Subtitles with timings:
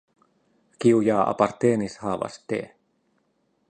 [0.85, 2.61] Kiu ja apartenis havas de.